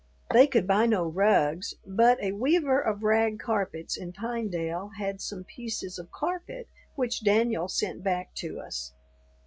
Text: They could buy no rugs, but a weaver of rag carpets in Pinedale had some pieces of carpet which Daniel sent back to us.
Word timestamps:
They 0.33 0.47
could 0.47 0.65
buy 0.65 0.87
no 0.87 1.05
rugs, 1.07 1.75
but 1.85 2.19
a 2.23 2.31
weaver 2.31 2.79
of 2.79 3.03
rag 3.03 3.37
carpets 3.39 3.95
in 3.95 4.13
Pinedale 4.13 4.89
had 4.97 5.21
some 5.21 5.43
pieces 5.43 5.99
of 5.99 6.09
carpet 6.11 6.67
which 6.95 7.23
Daniel 7.23 7.67
sent 7.67 8.01
back 8.03 8.33
to 8.37 8.59
us. 8.61 8.93